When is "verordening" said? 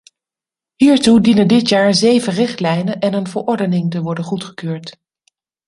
3.27-3.91